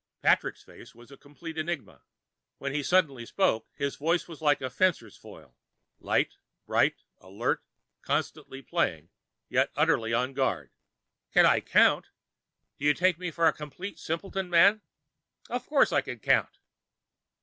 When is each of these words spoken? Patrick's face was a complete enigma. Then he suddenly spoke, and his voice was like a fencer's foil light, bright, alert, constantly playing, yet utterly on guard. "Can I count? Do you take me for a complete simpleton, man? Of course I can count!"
Patrick's 0.23 0.63
face 0.63 0.95
was 0.95 1.11
a 1.11 1.15
complete 1.15 1.59
enigma. 1.59 2.01
Then 2.59 2.73
he 2.73 2.81
suddenly 2.81 3.23
spoke, 3.23 3.67
and 3.77 3.83
his 3.85 3.97
voice 3.97 4.27
was 4.27 4.41
like 4.41 4.59
a 4.59 4.71
fencer's 4.71 5.15
foil 5.15 5.55
light, 5.99 6.37
bright, 6.65 7.03
alert, 7.19 7.61
constantly 8.01 8.63
playing, 8.63 9.11
yet 9.47 9.69
utterly 9.75 10.11
on 10.11 10.33
guard. 10.33 10.71
"Can 11.31 11.45
I 11.45 11.59
count? 11.59 12.07
Do 12.79 12.85
you 12.85 12.95
take 12.95 13.19
me 13.19 13.29
for 13.29 13.45
a 13.45 13.53
complete 13.53 13.99
simpleton, 13.99 14.49
man? 14.49 14.81
Of 15.51 15.67
course 15.67 15.91
I 15.93 16.01
can 16.01 16.17
count!" 16.17 16.57